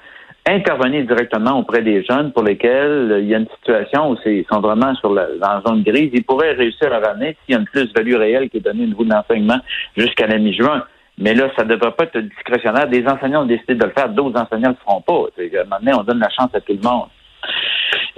intervenir 0.46 1.06
directement 1.06 1.58
auprès 1.58 1.82
des 1.82 2.04
jeunes 2.04 2.32
pour 2.32 2.42
lesquels 2.42 3.18
il 3.22 3.28
y 3.28 3.34
a 3.34 3.38
une 3.38 3.48
situation 3.56 4.10
où 4.10 4.16
ils 4.26 4.44
sont 4.50 4.60
vraiment 4.60 4.94
sur 4.96 5.12
la, 5.14 5.26
dans 5.40 5.54
la 5.54 5.62
zone 5.66 5.82
grise. 5.82 6.10
Ils 6.12 6.24
pourraient 6.24 6.52
réussir 6.52 6.92
à 6.92 6.98
ramener 6.98 7.36
s'il 7.44 7.54
y 7.54 7.56
a 7.56 7.60
une 7.60 7.66
plus-value 7.66 8.16
réelle 8.16 8.50
qui 8.50 8.58
est 8.58 8.60
donnée 8.60 8.84
au 8.84 8.88
niveau 8.88 9.04
de 9.04 9.10
l'enseignement 9.10 9.58
jusqu'à 9.96 10.26
la 10.26 10.38
mi-juin. 10.38 10.84
Mais 11.16 11.34
là, 11.34 11.48
ça 11.56 11.64
ne 11.64 11.70
devrait 11.70 11.92
pas 11.92 12.04
être 12.04 12.18
discrétionnaire. 12.18 12.88
Des 12.88 13.06
enseignants 13.06 13.42
ont 13.42 13.46
décidé 13.46 13.74
de 13.74 13.84
le 13.84 13.90
faire, 13.90 14.08
d'autres 14.08 14.38
enseignants 14.38 14.70
ne 14.70 14.74
le 14.74 14.80
feront 14.84 15.00
pas. 15.00 15.26
Maintenant, 15.70 16.00
on 16.00 16.04
donne 16.04 16.18
la 16.18 16.30
chance 16.30 16.54
à 16.54 16.60
tout 16.60 16.72
le 16.72 16.86
monde. 16.86 17.08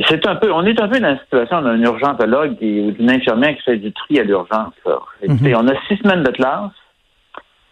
C'est 0.08 0.26
un 0.26 0.36
peu, 0.36 0.52
on 0.52 0.64
est 0.64 0.80
un 0.80 0.88
peu 0.88 1.00
dans 1.00 1.08
la 1.08 1.18
situation 1.18 1.62
d'un 1.62 1.80
urgentologue 1.82 2.56
ou 2.60 2.90
d'une 2.92 3.10
infirmière 3.10 3.56
qui 3.56 3.62
fait 3.62 3.76
du 3.76 3.92
tri 3.92 4.20
à 4.20 4.24
l'urgence. 4.24 4.74
Mhm. 5.26 5.54
On 5.56 5.68
a 5.68 5.74
six 5.88 5.96
semaines 5.98 6.22
de 6.22 6.30
classe 6.30 6.72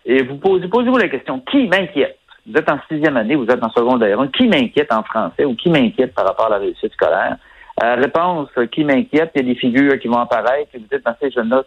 et 0.04 0.22
vous 0.22 0.36
posez, 0.36 0.68
posez-vous 0.68 0.98
la 0.98 1.08
question, 1.08 1.40
qui 1.50 1.66
m'inquiète? 1.68 2.18
Vous 2.46 2.56
êtes 2.56 2.70
en 2.70 2.78
sixième 2.90 3.16
année, 3.16 3.36
vous 3.36 3.46
êtes 3.46 3.62
en 3.62 3.70
secondaire 3.70 4.18
qui 4.36 4.46
m'inquiète 4.46 4.92
en 4.92 5.02
français 5.02 5.44
ou 5.44 5.54
qui 5.54 5.70
m'inquiète 5.70 6.14
par 6.14 6.26
rapport 6.26 6.46
à 6.46 6.50
la 6.50 6.58
réussite 6.58 6.92
scolaire? 6.92 7.36
Euh, 7.82 7.96
réponse, 7.96 8.48
qui 8.70 8.84
m'inquiète, 8.84 9.32
il 9.34 9.42
y 9.42 9.44
a 9.44 9.54
des 9.54 9.58
figures 9.58 9.98
qui 9.98 10.08
vont 10.08 10.18
apparaître, 10.18 10.68
et 10.74 10.78
vous 10.78 10.86
dites, 10.90 11.04
dans 11.04 11.16
ces 11.20 11.30
jeunes-là, 11.30 11.62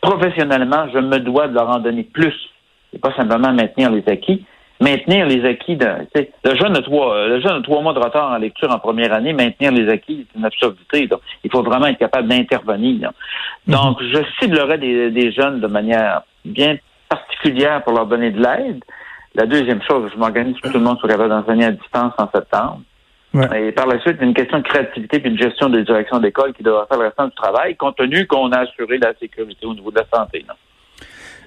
professionnellement, 0.00 0.88
je 0.92 0.98
me 0.98 1.18
dois 1.18 1.48
de 1.48 1.54
leur 1.54 1.68
en 1.68 1.78
donner 1.78 2.04
plus. 2.04 2.34
Et 2.94 2.98
pas 2.98 3.14
simplement 3.14 3.52
maintenir 3.52 3.90
les 3.90 4.04
acquis. 4.06 4.44
Maintenir 4.80 5.26
les 5.26 5.44
acquis 5.44 5.76
de, 5.76 5.86
le 6.44 6.54
jeune 6.56 6.76
a 6.76 6.82
trois, 6.82 7.28
le 7.28 7.40
jeune 7.40 7.58
a 7.58 7.62
trois 7.62 7.82
mois 7.82 7.92
de 7.92 8.00
retard 8.00 8.32
en 8.32 8.38
lecture 8.38 8.70
en 8.72 8.80
première 8.80 9.12
année, 9.12 9.32
maintenir 9.32 9.70
les 9.70 9.88
acquis, 9.88 10.26
c'est 10.32 10.38
une 10.38 10.44
absurdité. 10.44 11.06
Donc, 11.06 11.20
il 11.44 11.52
faut 11.52 11.62
vraiment 11.62 11.86
être 11.86 11.98
capable 11.98 12.28
d'intervenir. 12.28 13.12
Mhm. 13.66 13.74
Donc, 13.74 14.02
je 14.02 14.18
ciblerai 14.40 14.78
des, 14.78 15.10
des 15.10 15.30
jeunes 15.30 15.60
de 15.60 15.68
manière 15.68 16.22
bien 16.44 16.76
particulière 17.08 17.84
pour 17.84 17.92
leur 17.92 18.06
donner 18.06 18.30
de 18.30 18.42
l'aide. 18.42 18.82
La 19.34 19.46
deuxième 19.46 19.80
chose, 19.82 20.10
je 20.12 20.18
m'organise 20.18 20.54
pour 20.54 20.62
que 20.62 20.68
tout 20.68 20.78
le 20.78 20.84
monde 20.84 20.98
soit 20.98 21.08
capable 21.08 21.30
d'enseigner 21.30 21.64
à 21.64 21.72
distance 21.72 22.12
en 22.18 22.28
septembre. 22.30 22.82
Et 23.56 23.72
par 23.72 23.86
la 23.86 23.98
suite, 24.00 24.18
une 24.20 24.34
question 24.34 24.58
de 24.58 24.64
créativité 24.64 25.22
et 25.24 25.30
de 25.30 25.38
gestion 25.38 25.70
de 25.70 25.80
direction 25.80 26.18
d'école 26.20 26.52
qui 26.52 26.62
devra 26.62 26.86
faire 26.86 26.98
le 26.98 27.06
restant 27.06 27.28
du 27.28 27.34
travail, 27.34 27.76
compte 27.76 27.96
tenu 27.96 28.26
qu'on 28.26 28.52
a 28.52 28.58
assuré 28.58 28.98
la 28.98 29.14
sécurité 29.18 29.64
au 29.64 29.72
niveau 29.72 29.90
de 29.90 30.00
la 30.00 30.18
santé. 30.18 30.44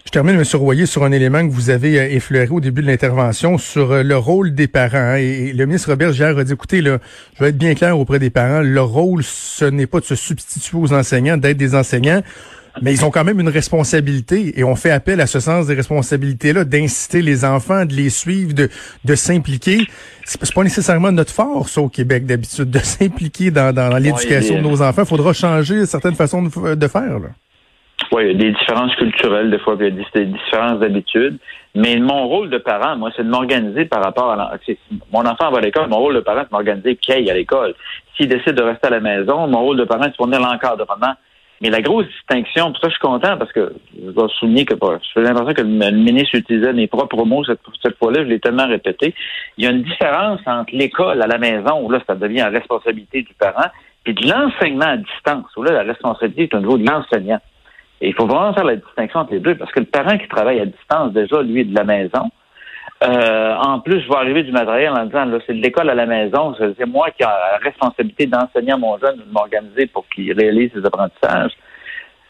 Je 0.04 0.12
termine, 0.12 0.36
M. 0.36 0.44
Royer, 0.56 0.86
sur 0.88 1.04
un 1.04 1.12
élément 1.12 1.48
que 1.48 1.52
vous 1.52 1.70
avez 1.70 2.00
euh, 2.00 2.10
effleuré 2.10 2.50
au 2.50 2.60
début 2.60 2.82
de 2.82 2.88
l'intervention 2.88 3.58
sur 3.58 3.92
euh, 3.92 4.04
le 4.04 4.16
rôle 4.18 4.54
des 4.54 4.68
parents. 4.68 4.98
Hein. 4.98 5.16
Et 5.16 5.52
le 5.52 5.66
ministre 5.66 5.90
Robert 5.90 6.14
Gérard 6.14 6.38
a 6.38 6.44
dit, 6.44 6.54
écoutez, 6.54 6.82
là, 6.82 7.00
je 7.36 7.44
vais 7.44 7.50
être 7.50 7.58
bien 7.58 7.74
clair 7.74 8.00
auprès 8.00 8.20
des 8.20 8.30
parents, 8.30 8.62
leur 8.62 8.88
rôle, 8.88 9.24
ce 9.24 9.66
n'est 9.66 9.88
pas 9.88 10.00
de 10.00 10.06
se 10.06 10.16
substituer 10.16 10.78
aux 10.78 10.94
enseignants, 10.94 11.38
d'être 11.38 11.58
des 11.58 11.74
enseignants 11.74 12.22
mais 12.82 12.94
ils 12.94 13.06
ont 13.06 13.12
quand 13.12 13.24
même 13.24 13.40
une 13.40 13.50
responsabilité 13.50 14.60
et 14.60 14.64
on 14.64 14.76
fait 14.76 14.92
appel 14.92 15.22
à 15.22 15.28
ce 15.28 15.40
sens 15.40 15.68
des 15.68 15.76
responsabilités-là, 15.76 16.66
d'inciter 16.66 17.22
les 17.22 17.46
enfants, 17.46 17.86
de 17.86 17.94
les 17.94 18.10
suivre, 18.10 18.54
de, 18.54 18.70
de 19.04 19.16
s'impliquer. 19.16 19.88
C'est 20.24 20.54
pas 20.54 20.64
nécessairement 20.64 21.12
notre 21.12 21.32
force 21.32 21.78
au 21.78 21.90
Québec 21.90 22.26
d'habitude, 22.26 22.70
de 22.70 22.80
s'impliquer 22.84 23.52
dans, 23.52 23.74
dans, 23.74 23.96
l'éducation 23.98 24.58
de 24.58 24.62
nos 24.62 24.82
enfants. 24.82 25.04
Il 25.04 25.08
faudra 25.08 25.34
changer 25.34 25.86
certaines 25.86 26.16
façons 26.16 26.44
de, 26.44 26.88
faire. 26.88 27.20
Là. 27.20 27.30
Oui, 28.12 28.24
il 28.26 28.32
y 28.32 28.36
a 28.36 28.38
des 28.38 28.52
différences 28.52 28.96
culturelles, 28.96 29.50
des 29.50 29.60
fois, 29.60 29.76
il 29.80 29.86
y 29.86 29.88
a 29.88 29.92
des, 29.92 30.26
différences 30.26 30.80
d'habitude. 30.80 31.38
Mais 31.76 31.98
mon 31.98 32.28
rôle 32.28 32.50
de 32.50 32.58
parent, 32.58 32.96
moi, 32.96 33.12
c'est 33.16 33.24
de 33.24 33.30
m'organiser 33.30 33.86
par 33.86 34.02
rapport 34.02 34.32
à... 34.32 34.54
Mon 35.12 35.26
enfant 35.26 35.52
va 35.52 35.58
à 35.58 35.62
l'école, 35.62 35.90
mon 35.90 35.98
rôle 35.98 36.16
de 36.16 36.22
parent, 36.22 36.42
c'est 36.42 36.50
de 36.50 36.54
m'organiser 36.54 36.96
qu'il 36.96 37.14
aille 37.14 37.30
à 37.30 37.34
l'école. 37.34 37.74
S'il 38.16 38.30
décide 38.30 38.54
de 38.54 38.64
rester 38.64 38.88
à 38.88 38.92
la 38.92 39.02
maison, 39.02 39.48
mon 39.48 39.60
rôle 39.60 39.78
de 39.78 39.84
parent, 39.84 40.04
c'est 40.04 40.12
de 40.12 40.16
fournir 40.16 40.40
l'encadrement 40.40 41.16
Mais 41.62 41.70
la 41.70 41.82
grosse 41.82 42.08
distinction, 42.08 42.72
pour 42.72 42.82
ça 42.82 42.90
je 42.90 42.94
suis 42.94 43.00
content 43.00 43.38
parce 43.38 43.52
que 43.54 43.74
je 43.98 44.12
dois 44.12 44.28
souligner 44.40 44.66
que 44.66 44.76
j'ai 45.16 45.22
l'impression 45.22 45.54
que 45.54 45.62
le 45.62 45.92
ministre 45.92 46.36
utilisait 46.36 46.74
mes 46.74 46.88
propres 46.88 47.24
mots 47.24 47.46
cette, 47.46 47.98
fois-là, 47.98 48.24
je 48.24 48.30
l'ai 48.30 48.40
tellement 48.40 48.68
répété. 48.68 49.14
Il 49.58 49.64
y 49.64 49.68
a 49.68 49.72
une 49.72 49.84
différence 49.84 50.42
entre 50.46 50.76
l'école 50.76 51.22
à 51.22 51.28
la 51.28 51.38
maison, 51.38 51.82
où 51.82 51.90
là, 51.90 52.02
ça 52.06 52.16
devient 52.16 52.38
la 52.38 52.50
responsabilité 52.50 53.22
du 53.22 53.34
parent, 53.36 53.70
puis 54.04 54.14
de 54.14 54.28
l'enseignement 54.28 54.86
à 54.86 54.98
distance, 54.98 55.46
où 55.56 55.64
là, 55.64 55.72
la 55.72 55.84
responsabilité 55.84 56.44
est 56.44 56.54
au 56.56 56.60
niveau 56.60 56.78
de 56.78 56.86
l'enseignant. 56.86 57.40
Et 58.02 58.10
il 58.10 58.14
faut 58.14 58.28
vraiment 58.28 58.54
faire 58.54 58.66
la 58.66 58.76
distinction 58.76 59.22
entre 59.22 59.34
les 59.34 59.40
deux, 59.40 59.56
parce 59.56 59.72
que 59.72 59.80
le 59.80 59.86
parent 59.86 60.18
qui 60.18 60.28
travaille 60.28 60.60
à 60.60 60.66
distance, 60.66 61.14
déjà, 61.14 61.42
lui, 61.42 61.62
est 61.62 61.66
de 61.66 61.76
la 61.76 61.86
maison. 61.86 62.30
Euh, 63.04 63.56
en 63.56 63.80
plus, 63.80 64.02
je 64.02 64.08
vais 64.08 64.16
arriver 64.16 64.44
du 64.44 64.52
matériel 64.52 64.94
en 64.94 65.06
disant, 65.06 65.26
là, 65.26 65.38
c'est 65.46 65.54
de 65.54 65.62
l'école 65.62 65.90
à 65.90 65.96
la 65.96 66.06
maison, 66.06 66.56
c'est 66.58 66.86
moi 66.86 67.12
qui 67.12 67.24
ai 67.24 67.26
la 67.26 67.58
responsabilité 67.62 68.26
d'enseigner 68.26 68.72
à 68.72 68.78
mon 68.78 68.98
jeune, 68.98 69.18
de 69.18 69.32
m'organiser 69.32 69.88
pour 69.88 70.08
qu'il 70.08 70.32
réalise 70.34 70.72
ses 70.74 70.86
apprentissages. 70.86 71.52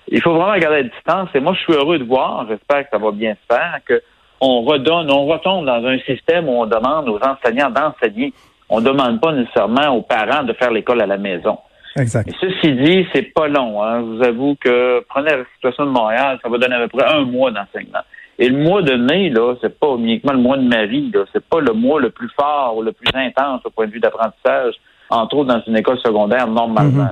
Il 0.07 0.21
faut 0.21 0.33
vraiment 0.33 0.57
garder 0.57 0.83
la 0.83 0.89
distance. 0.89 1.29
Et 1.33 1.39
moi, 1.39 1.53
je 1.53 1.59
suis 1.61 1.73
heureux 1.73 1.99
de 1.99 2.03
voir, 2.03 2.45
j'espère 2.49 2.83
que 2.83 2.89
ça 2.91 2.97
va 2.97 3.11
bien 3.11 3.35
se 3.35 3.55
faire, 3.55 3.79
qu'on 3.87 4.61
redonne, 4.61 5.09
on 5.11 5.25
retombe 5.25 5.65
dans 5.65 5.85
un 5.85 5.99
système 5.99 6.49
où 6.49 6.53
on 6.53 6.65
demande 6.65 7.09
aux 7.09 7.19
enseignants 7.19 7.69
d'enseigner. 7.69 8.33
On 8.69 8.81
ne 8.81 8.85
demande 8.85 9.21
pas 9.21 9.31
nécessairement 9.31 9.89
aux 9.95 10.01
parents 10.01 10.43
de 10.43 10.53
faire 10.53 10.71
l'école 10.71 11.01
à 11.01 11.05
la 11.05 11.17
maison. 11.17 11.59
Exact. 11.97 12.27
Et 12.27 12.33
ceci 12.41 12.73
dit, 12.73 13.07
c'est 13.13 13.33
pas 13.33 13.47
long. 13.47 13.81
Hein. 13.81 13.99
Je 14.01 14.05
vous 14.05 14.23
avoue 14.23 14.55
que 14.59 15.05
prenez 15.07 15.31
la 15.31 15.45
situation 15.55 15.85
de 15.85 15.91
Montréal, 15.91 16.39
ça 16.41 16.49
va 16.49 16.57
donner 16.57 16.75
à 16.75 16.87
peu 16.87 16.97
près 16.97 17.07
un 17.07 17.21
mois 17.21 17.51
d'enseignement. 17.51 18.01
Et 18.37 18.49
le 18.49 18.57
mois 18.57 18.81
de 18.81 18.95
mai, 18.95 19.29
là, 19.29 19.55
c'est 19.61 19.79
pas 19.79 19.95
uniquement 19.97 20.33
le 20.33 20.39
mois 20.39 20.57
de 20.57 20.67
Marie, 20.67 21.09
là, 21.13 21.23
c'est 21.31 21.43
pas 21.43 21.61
le 21.61 21.73
mois 21.73 22.01
le 22.01 22.09
plus 22.09 22.29
fort 22.37 22.75
ou 22.77 22.81
le 22.81 22.91
plus 22.91 23.09
intense 23.13 23.61
au 23.63 23.69
point 23.69 23.87
de 23.87 23.91
vue 23.91 23.99
d'apprentissage, 23.99 24.75
entre 25.09 25.37
autres 25.37 25.53
dans 25.53 25.61
une 25.65 25.77
école 25.77 25.99
secondaire 25.99 26.47
normalement. 26.47 27.07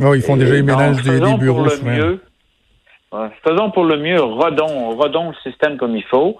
Oh, 0.00 0.14
ils 0.14 0.22
font 0.22 0.36
déjà 0.36 0.54
les 0.54 0.62
ménages 0.62 1.02
des, 1.02 1.20
bureaux. 1.36 1.64
Pour 1.64 1.66
le 1.66 1.90
mieux, 1.90 2.20
faisons 3.46 3.70
pour 3.70 3.84
le 3.84 3.98
mieux, 3.98 4.20
redons, 4.20 4.90
redons 4.96 5.28
le 5.28 5.50
système 5.50 5.76
comme 5.76 5.96
il 5.96 6.04
faut, 6.04 6.36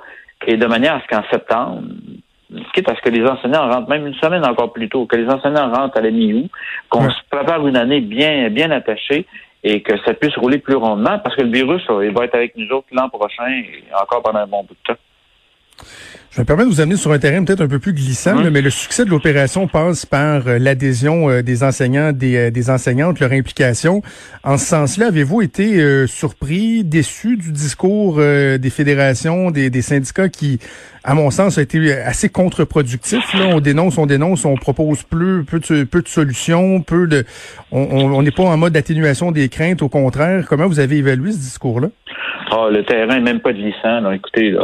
et 0.47 0.57
de 0.57 0.67
manière 0.67 0.97
à 0.97 1.01
ce 1.03 1.07
qu'en 1.07 1.23
septembre, 1.31 1.83
quitte 2.75 2.91
à 2.91 2.97
ce 2.97 3.01
que 3.03 3.11
les 3.11 3.25
enseignants 3.25 3.69
rentrent 3.71 3.89
même 3.89 4.07
une 4.07 4.15
semaine 4.15 4.45
encore 4.45 4.73
plus 4.73 4.89
tôt, 4.89 5.07
que 5.07 5.17
les 5.17 5.29
enseignants 5.29 5.71
rentrent 5.73 5.99
à 5.99 6.01
la 6.01 6.11
mi-août, 6.11 6.51
qu'on 6.89 7.09
se 7.09 7.21
prépare 7.31 7.67
une 7.67 7.77
année 7.77 8.01
bien, 8.01 8.51
bien 8.51 8.71
attachée 8.73 9.27
et 9.65 9.83
que 9.83 9.93
ça 10.05 10.15
puisse 10.15 10.37
rouler 10.37 10.59
plus 10.59 10.75
rondement 10.75 11.19
parce 11.19 11.37
que 11.37 11.43
le 11.43 11.53
virus, 11.53 11.83
il 11.89 12.13
va 12.13 12.25
être 12.25 12.35
avec 12.35 12.57
nous 12.57 12.69
autres 12.71 12.89
l'an 12.93 13.09
prochain 13.09 13.49
et 13.49 13.85
encore 14.01 14.23
pendant 14.23 14.41
un 14.41 14.47
bon 14.47 14.65
bout 14.65 14.75
de 14.75 14.95
temps. 14.95 15.01
Je 16.35 16.41
me 16.41 16.47
permets 16.47 16.65
de 16.65 16.71
vous 16.71 16.81
amener 16.81 16.97
sur 16.97 17.13
un 17.13 17.19
terrain 17.19 17.45
peut-être 17.45 17.61
un 17.61 17.69
peu 17.69 17.79
plus 17.79 17.93
glissant, 17.93 18.51
mais 18.51 18.63
le 18.63 18.71
succès 18.71 19.05
de 19.05 19.11
l'opération 19.11 19.69
passe 19.69 20.07
par 20.07 20.49
euh, 20.49 20.59
l'adhésion 20.59 21.29
euh, 21.29 21.43
des 21.43 21.63
enseignants, 21.63 22.11
des, 22.13 22.37
euh, 22.37 22.51
des, 22.51 22.71
enseignantes, 22.71 23.21
leur 23.21 23.33
implication. 23.33 24.01
En 24.43 24.57
ce 24.57 24.65
sens-là, 24.65 25.09
avez-vous 25.09 25.43
été 25.43 26.07
surpris, 26.07 26.85
déçu 26.85 27.37
du 27.37 27.53
discours 27.53 28.17
des 28.17 28.71
fédérations, 28.71 29.51
des, 29.51 29.69
des, 29.69 29.83
syndicats 29.83 30.31
qui, 30.31 30.59
à 31.05 31.15
mon 31.15 31.31
sens, 31.31 31.59
a 31.59 31.63
été 31.63 31.93
assez 31.93 32.31
contre-productif? 32.31 33.35
Là, 33.35 33.49
on 33.49 33.61
dénonce, 33.61 33.99
on 33.99 34.07
dénonce, 34.07 34.47
on 34.47 34.57
propose 34.57 35.03
peu, 35.03 35.45
peu 35.47 35.61
de, 35.61 35.85
peu 35.85 36.01
de 36.01 36.09
solutions, 36.09 36.81
peu 36.81 37.07
de, 37.07 37.25
on 37.71 38.23
n'est 38.23 38.31
pas 38.31 38.45
en 38.45 38.57
mode 38.57 38.73
d'atténuation 38.73 39.33
des 39.33 39.49
craintes. 39.49 39.83
Au 39.83 39.89
contraire, 39.89 40.47
comment 40.49 40.67
vous 40.67 40.81
avez 40.81 40.97
évalué 40.97 41.31
ce 41.33 41.39
discours-là? 41.39 41.89
Ah, 42.55 42.69
le 42.71 42.85
terrain, 42.85 43.19
même 43.21 43.41
pas 43.41 43.55
glissant. 43.55 44.01
Là. 44.03 44.15
Écoutez, 44.15 44.51
là, 44.51 44.63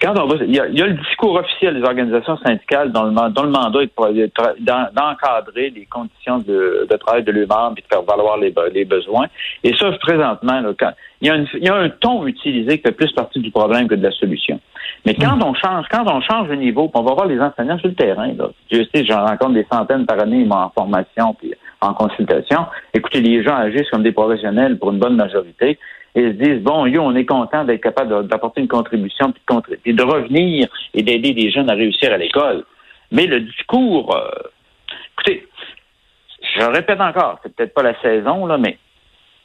quand 0.00 0.14
on 0.16 0.28
va, 0.28 0.36
il 0.44 0.54
y, 0.54 0.60
a, 0.60 0.66
le 0.68 0.92
discours 0.92 1.34
officiel 1.34 1.74
des 1.74 1.82
organisations 1.82 2.36
syndicales 2.38 2.92
dont 2.92 3.02
le, 3.02 3.10
le 3.10 3.50
mandat 3.50 3.82
est 3.82 4.94
d'encadrer 4.94 5.70
les 5.70 5.86
conditions 5.86 6.38
de, 6.38 6.86
travail 7.00 7.24
de 7.24 7.32
l'humain 7.32 7.74
et 7.76 7.80
de 7.80 7.86
faire 7.90 8.02
valoir 8.02 8.36
les, 8.36 8.54
les 8.72 8.84
besoins. 8.84 9.26
Et 9.64 9.74
ça, 9.74 9.90
présentement, 10.00 10.60
là, 10.60 10.70
quand, 10.78 10.92
il, 11.20 11.26
y 11.26 11.30
a 11.30 11.36
il 11.36 11.64
y 11.64 11.68
a 11.68 11.74
un 11.74 11.88
ton 11.88 12.28
utilisé 12.28 12.78
qui 12.78 12.82
fait 12.84 12.92
plus 12.92 13.10
partie 13.12 13.40
du 13.40 13.50
problème 13.50 13.88
que 13.88 13.96
de 13.96 14.04
la 14.04 14.12
solution. 14.12 14.60
Mais 15.04 15.14
quand 15.14 15.42
on 15.42 15.52
change, 15.54 15.86
quand 15.90 16.04
on 16.06 16.20
change 16.20 16.48
de 16.48 16.54
niveau, 16.54 16.88
on 16.94 17.02
va 17.02 17.14
voir 17.14 17.26
les 17.26 17.40
enseignants 17.40 17.78
sur 17.78 17.88
le 17.88 17.94
terrain. 17.94 18.32
Là. 18.34 18.50
Je 18.70 18.82
sais, 18.94 19.04
j'en 19.04 19.26
rencontre 19.26 19.54
des 19.54 19.66
centaines 19.70 20.06
par 20.06 20.20
année 20.20 20.46
en 20.48 20.70
formation 20.70 21.34
puis 21.34 21.54
en 21.80 21.92
consultation. 21.92 22.66
Écoutez, 22.94 23.20
les 23.20 23.42
gens 23.42 23.56
agissent 23.56 23.90
comme 23.90 24.04
des 24.04 24.12
professionnels 24.12 24.78
pour 24.78 24.92
une 24.92 25.00
bonne 25.00 25.16
majorité 25.16 25.78
et 26.16 26.22
se 26.22 26.32
disent 26.32 26.62
bon, 26.62 26.86
yo, 26.86 27.02
on 27.02 27.14
est 27.14 27.26
content 27.26 27.64
d'être 27.64 27.82
capable 27.82 28.26
d'apporter 28.26 28.62
une 28.62 28.68
contribution 28.68 29.32
puis 29.82 29.94
de, 29.94 30.02
revenir 30.02 30.66
et 30.94 31.02
d'aider 31.02 31.34
les 31.34 31.50
jeunes 31.50 31.70
à 31.70 31.74
réussir 31.74 32.10
à 32.10 32.16
l'école. 32.16 32.64
Mais 33.12 33.26
le 33.26 33.40
discours, 33.40 34.16
euh, 34.16 34.48
écoutez, 35.12 35.46
je 36.58 36.64
répète 36.64 37.00
encore, 37.00 37.38
c'est 37.42 37.54
peut-être 37.54 37.74
pas 37.74 37.82
la 37.82 38.00
saison 38.00 38.46
là, 38.46 38.56
mais 38.56 38.78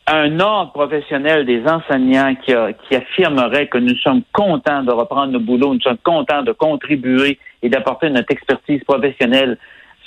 un 0.08 0.40
ordre 0.40 0.72
professionnel 0.72 1.46
des 1.46 1.62
enseignants 1.68 2.36
qui, 2.36 2.54
qui 2.88 2.96
affirmerait 2.96 3.68
que 3.68 3.78
nous 3.78 3.96
sommes 3.98 4.24
contents 4.32 4.84
de 4.84 4.92
reprendre 4.92 5.34
nos 5.34 5.40
boulots, 5.40 5.74
nous 5.74 5.82
sommes 5.82 5.98
contents 6.04 6.42
de 6.42 6.54
contribuer 6.54 7.38
et 7.62 7.70
d'apporter 7.70 8.10
notre 8.10 8.32
expertise 8.32 8.84
professionnelle 8.86 9.58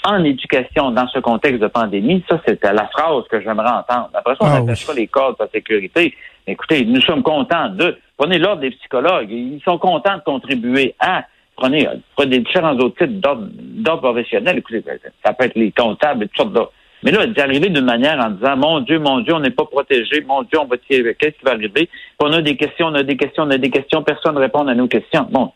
en 0.05 0.23
éducation 0.25 0.91
dans 0.91 1.09
ce 1.09 1.19
contexte 1.19 1.61
de 1.61 1.67
pandémie, 1.67 2.23
ça, 2.29 2.41
c'était 2.47 2.73
la 2.73 2.87
phrase 2.89 3.25
que 3.31 3.41
j'aimerais 3.41 3.71
entendre. 3.71 4.11
Après 4.15 4.35
ça, 4.37 4.45
on 4.45 4.61
n'attache 4.61 4.85
ah 4.85 4.93
pas 4.93 4.99
les 4.99 5.07
corps 5.07 5.37
de 5.39 5.47
sécurité. 5.53 6.15
Écoutez, 6.47 6.85
nous 6.85 7.01
sommes 7.01 7.23
contents 7.23 7.71
de... 7.71 7.97
Prenez 8.17 8.39
l'ordre 8.39 8.61
des 8.61 8.71
psychologues. 8.71 9.31
Ils 9.31 9.63
sont 9.65 9.79
contents 9.79 10.17
de 10.17 10.23
contribuer 10.23 10.95
à... 11.01 11.25
Prenez, 11.57 11.89
prenez 12.17 12.41
différents 12.41 12.77
autres 12.77 12.99
types 12.99 13.21
d'ordre 13.21 14.01
professionnels. 14.01 14.59
Écoutez, 14.59 14.85
ça 15.25 15.33
peut 15.33 15.45
être 15.45 15.55
les 15.55 15.73
comptables 15.73 16.25
et 16.25 16.29
toutes 16.29 16.55
sortes. 16.55 16.73
Mais 17.05 17.11
là, 17.11 17.27
d'arriver 17.27 17.69
d'une 17.69 17.85
manière 17.85 18.19
en 18.19 18.31
disant, 18.31 18.57
mon 18.57 18.81
Dieu, 18.81 18.99
mon 18.99 19.21
Dieu, 19.21 19.35
on 19.35 19.41
n'est 19.41 19.51
pas 19.51 19.67
protégé, 19.67 20.23
mon 20.27 20.43
Dieu, 20.43 20.59
on 20.59 20.65
va 20.65 20.79
tirer, 20.79 21.15
qu'est-ce 21.15 21.39
qui 21.39 21.45
va 21.45 21.53
arriver? 21.53 21.87
Puis 21.87 21.91
on 22.21 22.33
a 22.33 22.41
des 22.41 22.57
questions, 22.57 22.87
on 22.87 22.95
a 22.95 23.03
des 23.03 23.17
questions, 23.19 23.43
on 23.43 23.51
a 23.51 23.59
des 23.59 23.71
questions, 23.71 24.03
personne 24.03 24.35
ne 24.35 24.41
répond 24.41 24.67
à 24.67 24.75
nos 24.75 24.89
questions. 24.89 25.27
Bon, 25.31 25.53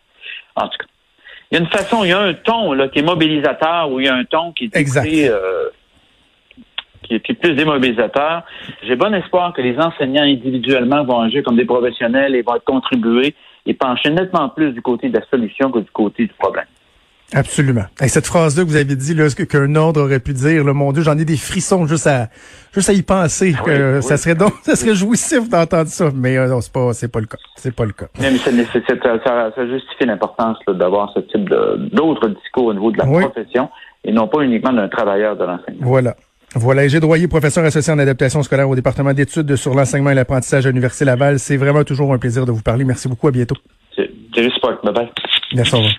en 0.57 0.69
tout 0.69 0.78
cas, 0.78 0.87
il 1.50 1.55
y 1.55 1.57
a 1.59 1.61
une 1.61 1.71
façon, 1.71 2.05
il 2.05 2.11
y 2.11 2.12
a 2.12 2.21
un 2.21 2.35
ton 2.35 2.73
là, 2.73 2.88
qui 2.88 2.99
est 2.99 3.02
mobilisateur 3.02 3.90
ou 3.90 4.00
il 4.00 4.07
y 4.07 4.09
a 4.09 4.14
un 4.14 4.25
ton 4.25 4.52
qui 4.52 4.64
est, 4.64 5.28
euh, 5.31 5.69
qui, 7.02 7.14
est 7.14 7.35
plus 7.35 7.55
démobilisateur. 7.55 8.43
J'ai 8.83 8.97
bon 8.97 9.14
espoir 9.14 9.55
que 9.55 9.62
les 9.62 9.78
enseignants 9.78 10.25
individuellement 10.25 11.05
vont 11.05 11.21
agir 11.21 11.43
comme 11.43 11.57
des 11.57 11.64
professionnels 11.64 12.35
et 12.35 12.43
vont 12.43 12.59
contribuer 12.64 13.35
et 13.64 13.75
pencher 13.75 14.11
nettement 14.11 14.50
plus 14.50 14.73
du 14.73 14.83
côté 14.83 15.09
de 15.09 15.19
la 15.19 15.25
solution 15.26 15.71
que 15.71 15.78
du 15.78 15.90
côté 15.90 16.26
du 16.26 16.35
problème. 16.35 16.67
Absolument. 17.35 17.85
Et 18.01 18.09
cette 18.09 18.27
phrase-là 18.27 18.65
que 18.65 18.69
vous 18.69 18.77
avez 18.77 18.85
dit, 18.85 19.15
là, 19.15 19.29
qu'un 19.29 19.75
ordre 19.75 20.03
aurait 20.03 20.21
pu 20.21 20.33
dire, 20.33 20.65
là, 20.65 20.73
mon 20.73 20.93
Dieu, 20.93 21.03
j'en 21.03 21.19
ai 21.19 21.27
des 21.27 21.37
frissons 21.37 21.87
juste 21.87 22.07
à, 22.07 22.29
juste 22.73 22.89
à 22.89 22.95
y 22.95 23.03
penser. 23.03 23.55
Ah 23.59 23.65
que 23.65 24.01
ça 24.01 24.17
serait 24.17 24.35
donc, 24.35 24.55
ça 24.63 24.77
serait 24.77 24.95
jouissif 24.95 25.49
d'entendre 25.49 25.89
ça, 25.89 26.11
mais 26.15 26.39
euh, 26.39 26.49
non, 26.49 26.61
c'est 26.63 26.73
pas, 26.73 26.93
c'est 26.95 27.13
pas 27.13 27.21
le 27.21 27.27
cas. 27.27 27.37
C'est 27.57 27.75
pas 27.75 27.85
le 27.85 27.93
cas. 27.93 28.07
Mais, 28.19 28.35
ça, 28.39 28.51
ça, 29.05 29.51
ça, 29.55 29.67
justifie 29.67 30.07
l'importance 30.07 30.57
d'avoir 30.69 31.13
ce 31.13 31.21
type 31.21 31.51
d'autres 31.93 32.29
discours 32.29 32.67
au 32.67 32.75
niveau 32.75 32.91
de 32.93 32.99
la 32.99 33.05
profession 33.05 33.69
et 34.05 34.13
non 34.13 34.27
pas 34.27 34.43
uniquement 34.43 34.73
d'un 34.73 34.89
travailleur 34.89 35.37
de 35.37 35.45
l'enseignement. 35.45 35.87
Voilà. 35.87 36.17
Voilà, 36.55 36.85
Égide 36.87 37.01
Droyer, 37.01 37.29
professeur 37.29 37.63
associé 37.65 37.93
en 37.93 37.99
adaptation 37.99 38.43
scolaire 38.43 38.71
au 38.71 38.75
département 38.75 39.13
d'études 39.13 39.55
sur 39.57 39.75
l'enseignement 39.75 40.11
et 40.11 40.15
l'apprentissage 40.15 40.65
à 40.65 40.71
l'Université 40.71 41.05
Laval. 41.05 41.39
C'est 41.39 41.59
vraiment 41.59 41.85
toujours 41.85 42.15
un 42.15 42.19
plaisir 42.19 42.47
de 42.47 42.53
vous 42.53 42.63
parler. 42.63 42.85
Merci 42.85 43.07
beaucoup. 43.07 43.29
À 43.29 43.33
bientôt. 43.33 43.57
C'est. 43.95 44.09
Bye 44.35 44.95
bye. 44.95 45.09
Merci. 45.53 45.75
Au 45.75 45.79
revoir. 45.79 45.95